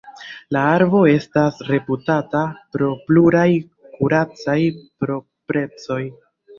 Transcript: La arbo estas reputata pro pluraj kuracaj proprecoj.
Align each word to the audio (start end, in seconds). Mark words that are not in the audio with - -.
La 0.55 0.61
arbo 0.77 1.01
estas 1.09 1.59
reputata 1.67 2.43
pro 2.77 2.89
pluraj 3.05 3.47
kuracaj 4.01 4.61
proprecoj. 5.07 6.05